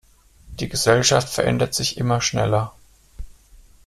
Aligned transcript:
Die 0.59 0.67
Gesellschaft 0.67 1.29
verändert 1.29 1.75
sich 1.75 1.97
immer 1.97 2.21
schneller. 2.21 2.73